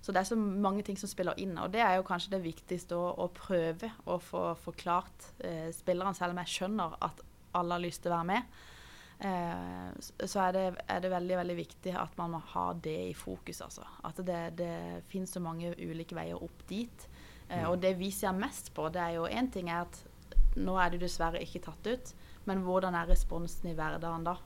[0.01, 1.57] Så det er så mange ting som spiller inn.
[1.59, 6.15] Og det er jo kanskje det viktigste å, å prøve å få forklart eh, spillerne,
[6.15, 7.23] selv om jeg skjønner at
[7.59, 8.59] alle har lyst til å være med.
[9.19, 9.89] Eh,
[10.23, 13.59] så er det, er det, veldig veldig viktig at man må ha det i fokus.
[13.65, 13.83] Altså.
[14.07, 14.75] At det, det
[15.11, 17.09] finnes så mange ulike veier opp dit.
[17.49, 20.03] Eh, og det vi ser mest på, det er jo én ting er at
[20.59, 22.13] nå er du dessverre ikke tatt ut,
[22.47, 24.37] men hvordan er responsen i hverdagen da?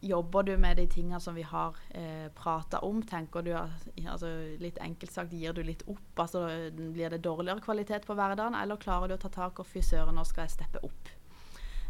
[0.00, 3.00] Jobber du med de tingene som vi har eh, prata om?
[3.02, 4.28] Tenker du altså,
[4.60, 6.24] Litt enkelt sagt, gir du litt opp?
[6.26, 9.82] Altså, blir det dårligere kvalitet på hverdagen, eller klarer du å ta tak og fy
[9.82, 11.14] søren, nå skal jeg steppe opp?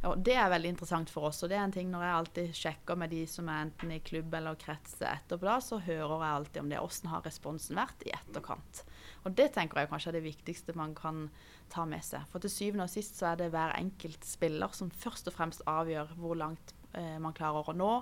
[0.07, 1.43] Og Det er veldig interessant for oss.
[1.43, 3.99] og det er en ting Når jeg alltid sjekker med de som er enten i
[4.05, 6.79] klubb eller krets etterpå, da, så hører jeg alltid om det.
[6.79, 8.85] Hvordan har responsen vært i etterkant?
[9.25, 11.31] Og Det tenker jeg kanskje er det viktigste man kan
[11.73, 12.23] ta med seg.
[12.31, 15.67] For til syvende og sist så er det hver enkelt spiller som først og fremst
[15.67, 17.93] avgjør hvor langt eh, man klarer å nå.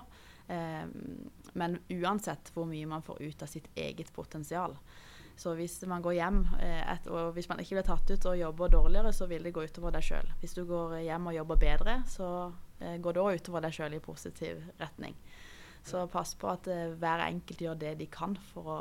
[0.47, 0.85] Eh,
[1.53, 4.77] men uansett hvor mye man får ut av sitt eget potensial.
[5.35, 8.37] Så hvis man går hjem eh, et, og hvis man ikke blir tatt ut og
[8.39, 10.29] jobber dårligere, så vil det gå utover deg sjøl.
[10.39, 12.29] Hvis du går hjem og jobber bedre, så
[12.79, 15.17] eh, går det òg utover deg sjøl i positiv retning.
[15.85, 18.79] Så pass på at eh, hver enkelt gjør det de kan for å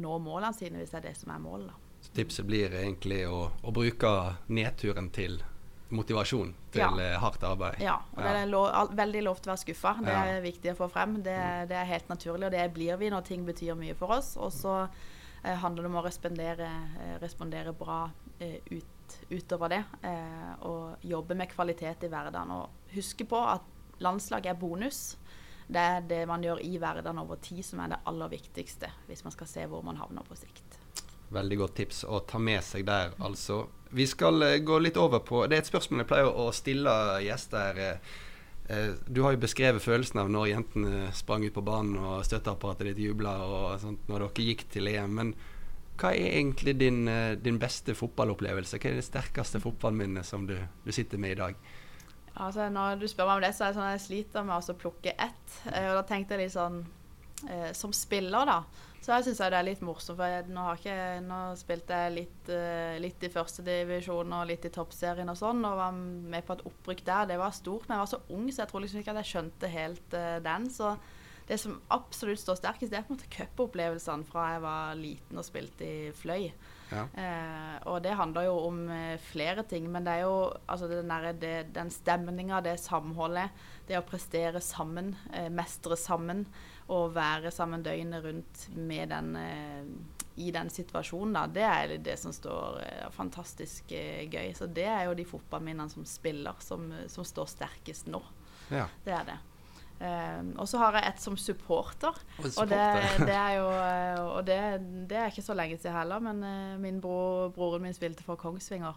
[0.00, 1.86] nå målene sine, hvis det er det som er målet.
[2.00, 4.10] Så tipset blir egentlig å, å bruke
[4.48, 5.42] nedturen til
[5.90, 6.90] motivasjon til ja.
[7.02, 7.80] Eh, hardt arbeid.
[7.82, 9.94] Ja, og det er lov, veldig lov til å være skuffa.
[10.04, 10.42] Det er ja.
[10.44, 11.16] viktig å få frem.
[11.24, 11.38] Det,
[11.70, 14.32] det, er helt naturlig, og det blir vi når ting betyr mye for oss.
[14.40, 16.70] Og så eh, handler det om å respondere,
[17.02, 18.04] eh, respondere bra
[18.38, 19.82] eh, ut, utover det.
[20.06, 22.54] Eh, og jobbe med kvalitet i hverdagen.
[22.54, 23.66] Og huske på at
[24.00, 25.18] landslag er bonus.
[25.70, 29.22] Det er det man gjør i hverdagen over tid som er det aller viktigste hvis
[29.22, 30.80] man skal se hvor man havner på sikt.
[31.30, 33.68] Veldig godt tips å ta med seg der, altså.
[33.90, 36.92] Vi skal uh, gå litt over på Det er et spørsmål jeg pleier å stille
[37.24, 37.80] gjester.
[38.70, 42.92] Uh, du har jo beskrevet følelsen av når jentene sprang ut på banen og støtteapparatet
[42.92, 45.16] ditt jubla og sånt når dere gikk til EM.
[45.18, 45.32] Men
[46.00, 47.02] hva er egentlig din,
[47.42, 48.78] din beste fotballopplevelse?
[48.78, 51.58] Hva er det sterkeste fotballminnet som du, du, sitter med i dag?
[52.40, 54.70] Altså, når du spør meg om det, så er det sånn at jeg sliter med
[54.70, 55.58] å plukke ett.
[55.66, 56.78] og da tenkte jeg litt sånn
[57.74, 58.62] Som spiller, da
[59.00, 60.18] så jeg syns det er litt morsomt.
[60.20, 65.32] For nå, ikke, nå spilte jeg litt, uh, litt i førstedivisjon og litt i toppserien
[65.32, 67.30] og sånn, og var med på et opprykk der.
[67.32, 69.32] Det var stort, men jeg var så ung, så jeg tror liksom ikke at jeg
[69.32, 70.68] skjønte helt uh, den.
[70.74, 70.92] Så
[71.48, 75.40] det som absolutt står sterkest, det er på en måte cupopplevelsene fra jeg var liten
[75.40, 76.50] og spilte i Fløy.
[76.90, 77.04] Ja.
[77.22, 78.78] Eh, og det handler jo om
[79.22, 80.36] flere ting, men det er jo
[80.70, 83.50] altså den, der, det, den stemninga, det samholdet,
[83.86, 85.12] det å prestere sammen,
[85.54, 86.44] mestre sammen
[86.90, 89.92] og være sammen døgnet rundt med den eh,
[90.40, 94.52] i den situasjonen, da, det er det som står eh, fantastisk eh, gøy.
[94.56, 98.22] Så det er jo de fotballminnene som spiller, som, som står sterkest nå.
[98.70, 98.88] Ja.
[99.04, 99.38] Det er det.
[100.00, 102.16] Um, og så har jeg et som supporter.
[102.40, 102.84] Og Og, det,
[103.28, 103.66] det er jo
[104.30, 104.60] Og det,
[105.10, 106.40] det er ikke så lenge siden heller, men
[106.80, 108.96] min bro, broren min spilte for Kongsvinger.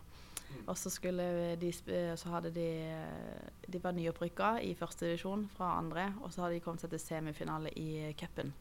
[0.68, 1.72] Og så skulle de
[2.18, 6.56] Så hadde de eh, De var nyopprykka i første divisjon fra andre, og så hadde
[6.56, 8.54] de kommet seg til semifinale i cupen.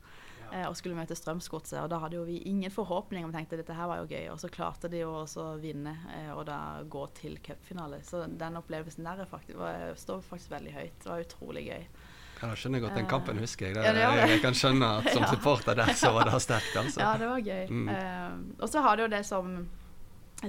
[0.52, 1.80] eh, Og skulle møte Strømsgodset.
[1.82, 4.30] Og da hadde jo vi ingen forhåpning Vi tenkte dette her var jo gøy.
[4.32, 8.02] Og så klarte de jo også å vinne eh, og da gå til cupfinale.
[8.04, 10.98] Så den opplevelsen der er faktisk, var, står faktisk veldig høyt.
[11.02, 11.86] Det var utrolig gøy.
[12.42, 12.96] Ja, da skjønner jeg godt.
[12.98, 13.74] Den kampen husker jeg.
[13.76, 14.30] Det, Eh, Ja, det det.
[14.32, 17.00] Jeg kan skjønne at som supporter der, så var det sterkt, altså.
[17.00, 17.68] Ja, det var gøy.
[17.70, 17.88] Mm.
[17.88, 19.68] Eh, og så har du jo det som,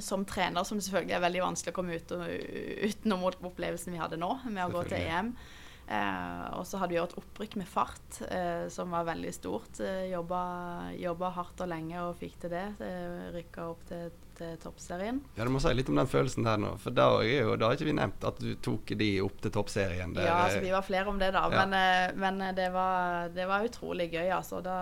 [0.02, 2.12] som trener, som selvfølgelig er veldig vanskelig å komme ut,
[2.88, 5.36] utenom opplevelsen vi hadde nå, med å gå til EM.
[5.84, 9.82] Eh, og så hadde vi gjort opprykk med fart, eh, som var veldig stort.
[9.84, 12.68] Eh, jobba, jobba hardt og lenge og fikk til det.
[12.80, 14.08] Eh, Rykka opp til,
[14.40, 15.20] til toppserien.
[15.36, 16.72] Ja, Du må si litt om den følelsen der nå.
[16.80, 20.16] For da, har ikke vi nevnt at du tok de opp til toppserien.
[20.16, 21.44] Ja, altså vi var flere om det, da.
[21.52, 21.66] Ja.
[21.66, 24.64] Men, eh, men det, var, det var utrolig gøy, altså.
[24.64, 24.80] Da,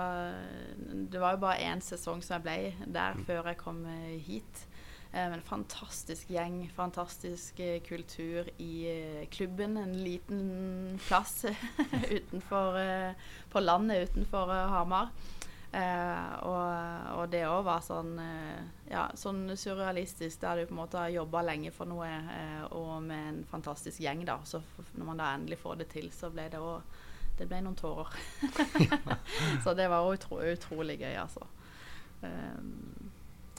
[1.10, 3.26] det var jo bare én sesong som jeg ble der Mm.
[3.26, 4.68] før jeg kom eh, hit.
[5.12, 9.78] Eh, Men fantastisk gjeng, fantastisk eh, kultur i eh, klubben.
[9.78, 11.46] En liten plass
[12.10, 12.80] utenfor
[13.52, 15.12] på landet utenfor Hamar.
[15.72, 18.18] Eh, og, og det òg var sånn
[18.92, 22.98] ja, sånn surrealistisk, der du på en måte har jobba lenge for noe, eh, og
[23.06, 24.40] med en fantastisk gjeng, da.
[24.44, 24.60] Så
[24.98, 27.00] når man da endelig får det til, så ble det òg
[27.40, 28.12] Det ble noen tårer.
[29.64, 31.48] så det var utro, utrolig gøy, altså.
[32.22, 33.01] Um,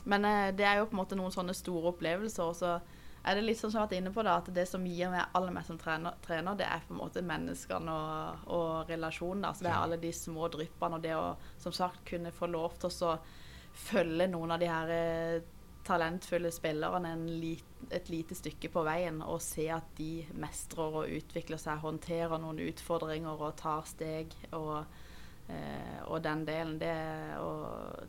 [0.03, 2.49] men eh, det er jo på en måte noen sånne store opplevelser.
[2.49, 2.73] Og så
[3.23, 5.11] er det litt sånn som jeg har vært inne på da, at det som gir
[5.13, 9.45] meg aller mest som trener, trener det er på en måte menneskene og, og relasjonen.
[9.47, 9.53] da.
[9.55, 12.77] Så det er alle de små dryppene, og det å som sagt kunne få lov
[12.81, 13.17] til å
[13.73, 15.51] følge noen av de her eh,
[15.83, 21.09] talentfulle spillerne en lit, et lite stykke på veien, og se at de mestrer og
[21.11, 24.35] utvikler seg, håndterer noen utfordringer og tar steg.
[24.51, 24.83] og
[25.49, 26.93] Eh, og den delen, det,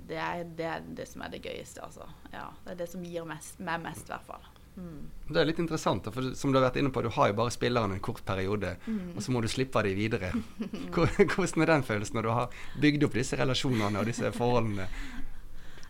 [0.09, 2.07] det, er, det er det som er det gøyeste, altså.
[2.33, 4.47] Ja, det er det som gir mest, meg mest, i hvert fall.
[4.75, 5.03] Mm.
[5.31, 7.53] Det er litt interessant, for som du har vært inne på, du har jo bare
[7.55, 9.13] spilleren en kort periode, Mm.
[9.17, 10.33] og så må du slippe dem videre.
[10.95, 14.89] Hvordan er den følelsen når du har bygd opp disse relasjonene og disse forholdene?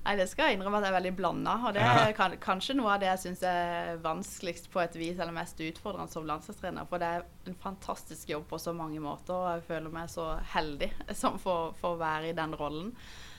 [0.05, 1.57] Nei, det skal jeg innrømme at jeg er veldig blanda.
[1.64, 5.17] Og det er kan, kanskje noe av det jeg syns er vanskeligst på et vis,
[5.17, 6.88] eller mest utfordrende som landslagstrener.
[6.90, 10.35] For det er en fantastisk jobb på så mange måter, og jeg føler meg så
[10.55, 10.90] heldig
[11.23, 12.93] som får får være i den rollen.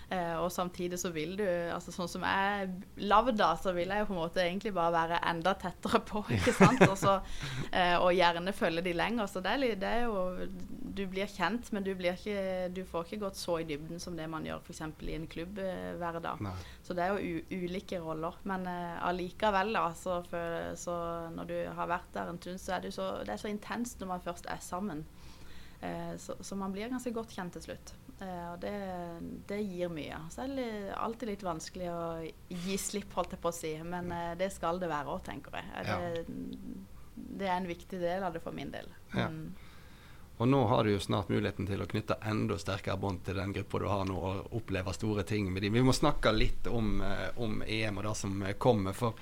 [0.09, 3.89] Eh, og samtidig så vil du, altså sånn som jeg er lagd da, så vil
[3.89, 6.83] jeg jo på en måte egentlig bare være enda tettere på, ikke sant.
[6.93, 7.15] Også,
[7.71, 9.29] eh, og gjerne følge de lenger.
[9.31, 10.49] Så det er, det er jo
[10.95, 14.15] Du blir kjent, men du, blir ikke, du får ikke gått så i dybden som
[14.15, 14.81] det man gjør f.eks.
[15.03, 16.39] i en klubb hver dag.
[16.45, 16.53] Nei.
[16.87, 18.37] Så det er jo ulike roller.
[18.47, 20.95] Men eh, allikevel, da, så, for, så
[21.35, 23.99] når du har vært der en stund, så er det så, det er så intenst
[23.99, 25.03] når man først er sammen.
[25.83, 27.91] Eh, så, så man blir ganske godt kjent til slutt.
[28.23, 28.71] Eh, og det,
[29.51, 30.21] det gir mye.
[30.31, 32.01] Så er det li- alltid litt vanskelig å
[32.55, 33.73] gi slipp, holdt jeg på å si.
[33.83, 35.71] Men eh, det skal det være òg, tenker jeg.
[35.75, 36.75] Det, Ja.
[37.15, 38.87] Det er en viktig del av det for min del.
[39.15, 39.29] Ja.
[39.31, 39.53] Mm.
[40.37, 43.53] Og nå har du jo snart muligheten til å knytte enda sterkere bånd til den
[43.55, 45.77] gruppa du har nå, og oppleve store ting med dem.
[45.77, 48.93] Vi må snakke litt om, eh, om EM og det som eh, kommer.
[48.93, 49.15] for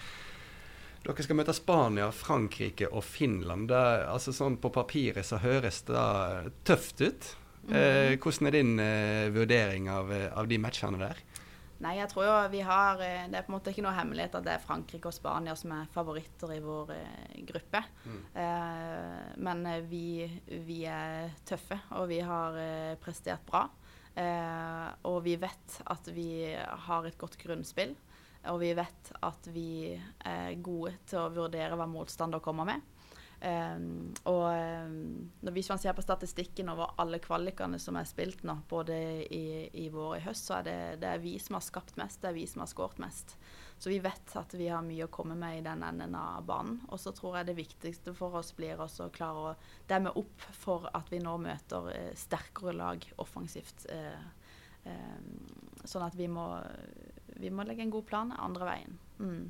[1.03, 3.67] dere skal møte Spania, Frankrike og Finland.
[3.67, 7.35] Det, altså sånn På papiret så høres det tøft ut.
[7.71, 11.19] Eh, hvordan er din eh, vurdering av, eh, av de matchene der?
[11.83, 14.37] Nei, jeg tror jo vi har eh, Det er på en måte ikke noe hemmelighet
[14.39, 17.83] at det er Frankrike og Spania som er favoritter i vår eh, gruppe.
[18.39, 20.23] Eh, men vi,
[20.67, 22.57] vi er tøffe, og vi har
[23.03, 23.65] prestert bra.
[24.15, 26.53] Eh, og vi vet at vi
[26.87, 27.95] har et godt grunnspill.
[28.51, 29.93] Og vi vet at vi
[30.27, 32.83] er gode til å vurdere hva motstander kommer med.
[33.43, 38.95] Um, og hvis man ser på statistikken over alle kvalikene som er spilt nå, både
[39.27, 41.99] i, i vår og i høst, så er det, det er vi som har skapt
[41.99, 43.35] mest, det er vi som har skåret mest.
[43.83, 46.77] Så vi vet at vi har mye å komme med i den enden av banen.
[46.87, 49.55] Og så tror jeg det viktigste for oss blir også å klare å
[49.89, 53.83] demme opp for at vi nå møter eh, sterkere lag offensivt.
[53.91, 55.19] Eh, eh,
[55.83, 56.45] sånn at vi må,
[57.43, 58.97] vi må legge en god plan andre veien.
[59.19, 59.43] Mm.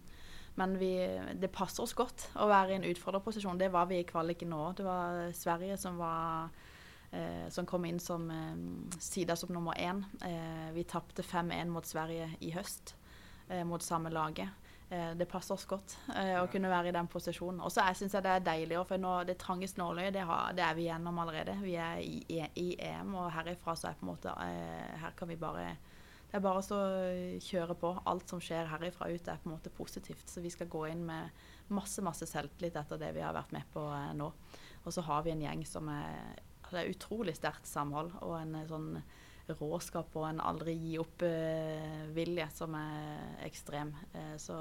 [0.55, 0.91] Men vi,
[1.39, 3.57] det passer oss godt å være i en utfordrerposisjon.
[3.57, 4.63] Det var vi i kvaliken nå.
[4.77, 6.51] Det var Sverige som, var,
[7.11, 10.03] eh, som kom inn som eh, sida som nummer én.
[10.21, 12.93] Eh, vi tapte 5-1 mot Sverige i høst,
[13.49, 14.53] eh, mot samme laget.
[14.93, 17.63] Eh, det passer oss godt eh, å kunne være i den posisjonen.
[17.65, 20.25] Og så syns jeg det er deilig, for nå, det trange snåløyet, det,
[20.57, 21.57] det er vi gjennom allerede.
[21.63, 25.17] Vi er i, i, i EM, og herifra så er på en måte eh, Her
[25.17, 25.71] kan vi bare
[26.33, 26.77] Er bare å
[27.45, 27.91] kjøre på.
[28.09, 30.25] Alt som skjer herifra ut er på en måte positivt.
[30.29, 31.43] Så vi skal gå inn med
[31.73, 34.31] masse masse selvtillit etter det vi har vært med på eh, nå.
[34.83, 36.41] Og så har vi en gjeng som er,
[36.71, 38.89] det er utrolig sterkt samhold og en eh, sånn
[39.59, 43.93] råskap og en aldri gi opp-vilje eh, som er ekstrem.
[44.13, 44.57] Eh, så,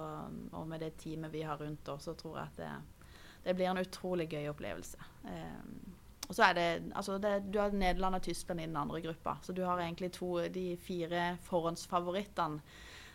[0.52, 3.08] og med det teamet vi har rundt oss, så tror jeg at det,
[3.46, 5.11] det blir en utrolig gøy opplevelse.
[5.30, 5.91] Eh,
[6.33, 9.35] og så er det, altså det, Du har Nederland og Tyskland i den andre gruppa.
[9.45, 12.62] Så du har egentlig to, de fire forhåndsfavorittene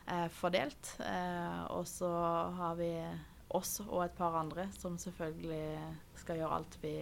[0.06, 0.91] eh, fordelt.
[1.01, 2.12] Eh, og så
[2.60, 2.91] har vi
[3.58, 5.80] oss og et par andre som selvfølgelig
[6.21, 6.93] skal gjøre alt vi,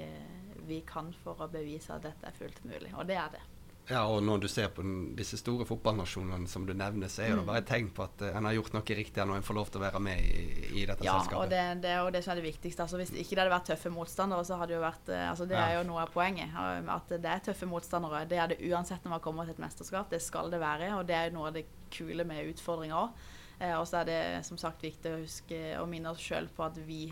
[0.70, 2.94] vi kan for å bevise at dette er fullt mulig.
[2.96, 3.44] Og det er det.
[3.86, 7.36] Ja, og når du ser på den, disse store fotballnasjonene som du nevner, så er
[7.36, 7.50] det mm.
[7.50, 9.70] bare et tegn på at uh, en har gjort noe riktig når en får lov
[9.70, 10.46] til å være med i,
[10.82, 11.36] i dette ja, selskapet.
[11.36, 12.88] Ja, og det, det, jo det som er det viktigste.
[12.88, 15.48] Altså, hvis ikke det hadde vært tøffe motstandere, så hadde det jo vært uh, altså,
[15.52, 15.68] Det ja.
[15.68, 16.58] er jo noe av poenget.
[16.96, 18.26] At det er tøffe motstandere.
[18.32, 20.10] Det er det uansett når man kommer til et mesterskap.
[20.10, 20.90] Det skal det være.
[20.98, 23.24] Og det er jo noe av det kule med utfordringer òg.
[23.62, 24.20] Uh, og så er det
[24.50, 27.06] som sagt viktig å huske å minne oss sjøl på at vi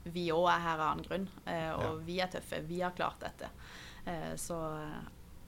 [0.00, 1.26] vi òg er her av annen grunn.
[1.44, 1.88] og ja.
[2.06, 2.62] vi er tøffe.
[2.64, 3.50] Vi har klart dette.
[4.40, 4.56] så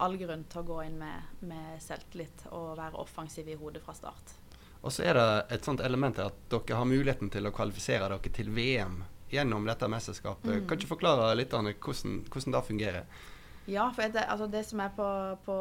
[0.03, 3.95] all grunn til å gå inn med, med selvtillit og være offensiv i hodet fra
[3.97, 4.35] start.
[4.83, 8.33] Og så er det et sånt element at dere har muligheten til å kvalifisere dere
[8.35, 10.51] til VM gjennom dette mesterskapet.
[10.51, 10.65] Mm.
[10.69, 13.23] Kan du forklare litt hvordan, hvordan det fungerer?
[13.71, 15.07] Ja, for det, altså det som er på,
[15.47, 15.57] på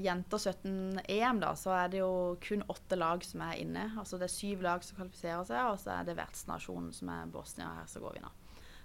[0.00, 3.90] jenter 17-EM, da, så er det jo kun åtte lag som er inne.
[4.00, 7.28] Altså det er syv lag som kvalifiserer seg, og så er det vertsnasjonen som er
[7.34, 8.32] Bosnia-Hercegovina.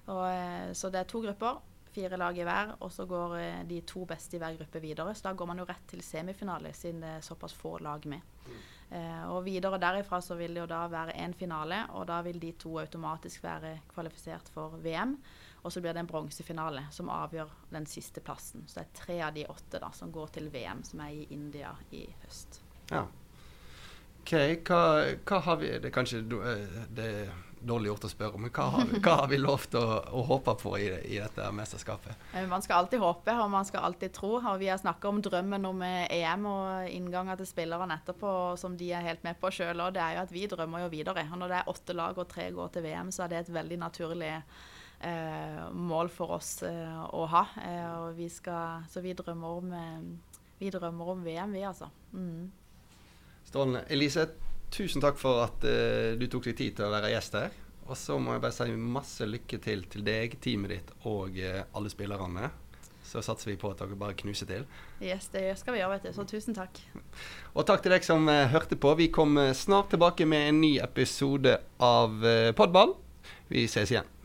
[0.08, 1.64] Eh, så det er to grupper
[1.98, 5.16] fire lag i hver, og så går eh, de to beste i hver gruppe videre.
[5.18, 8.34] Så da går man jo rett til semifinale, siden det er såpass få lag med.
[8.48, 8.66] Mm.
[9.34, 12.54] Og videre derifra så vil det jo da være én finale, og da vil de
[12.56, 15.18] to automatisk være kvalifisert for VM.
[15.68, 18.64] Og så blir det en bronsefinale som avgjør den siste plassen.
[18.68, 21.28] Så det er tre av de åtte da som går til VM, som er i
[21.36, 22.62] India i høst.
[22.92, 23.04] Ja.
[24.22, 24.34] OK,
[24.68, 24.80] hva,
[25.28, 27.12] hva har vi Det er kanskje eh, det
[27.60, 30.74] dårlig gjort å spørre, men hva har, hva har vi lovt å, å håpe på
[30.80, 32.28] i, i, dette mesterskapet?
[32.34, 34.36] Eh, man skal alltid håpe, og man skal alltid tro.
[34.38, 38.32] og Vi har snakka om drømmen om EM eh, e og innganger til spillerne etterpå,
[38.62, 39.86] som de er helt med på sjøl.
[39.94, 41.28] Det er jo at vi drømmer jo videre.
[41.32, 43.54] og Når det er åtte lag og tre går til VM, så er det et
[43.58, 44.34] veldig naturlig
[45.00, 47.44] eh, mål for oss eh, å ha.
[47.64, 51.90] Eh, og vi skal, så vi drømmer om, eh, vi drømmer om VM, vi altså.
[52.14, 52.52] Mm.
[53.48, 53.86] Strålende.
[53.94, 54.28] Elise,
[54.74, 57.56] tusen takk for at uh, du tok deg tid til å være gjest her.
[57.88, 61.62] Og så må jeg bare si masse lykke til til deg, teamet ditt og uh,
[61.78, 62.52] alle spillerne.
[63.08, 64.66] Så satser vi på at dere bare knuser til.
[65.00, 66.16] Yes, det skal vi gjøre, vet du.
[66.18, 66.82] Så tusen takk.
[67.56, 68.92] Og takk til deg som uh, hørte på.
[69.00, 72.20] Vi kommer snart tilbake med en ny episode av
[72.60, 72.98] Podball.
[73.48, 74.17] Vi ses igjen.